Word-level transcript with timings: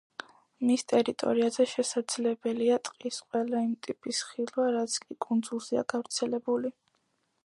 მის 0.67 0.83
ტერიტორიაზე 0.91 1.65
შესაძლებელია 1.73 2.79
ტყის 2.89 3.19
ყველა 3.27 3.61
იმ 3.67 3.75
ტიპის 3.89 4.23
ხილვა, 4.31 4.65
რაც 4.77 4.97
კი 5.05 5.19
კუნძულზეა 5.27 5.85
გავრცელებული. 5.97 6.73